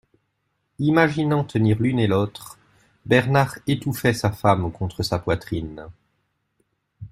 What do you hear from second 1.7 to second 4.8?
l'une et l'autre, Bernard étouffait sa femme